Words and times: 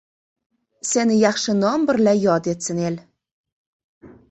Seni 0.91 1.17
yaxshi 1.17 1.55
nom 1.59 1.85
birla 1.91 2.15
yod 2.23 2.51
etsin 2.55 2.83
el. 2.89 3.01